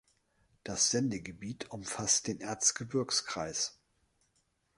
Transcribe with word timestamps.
Das 0.63 0.89
Sendegebiet 0.89 1.69
umfasst 1.69 2.25
den 2.25 2.39
Erzgebirgskreis. 2.41 3.79